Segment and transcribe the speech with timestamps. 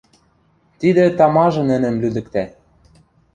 [0.79, 2.45] Тидӹ тамажы нӹнӹм лӱдӹктӓ.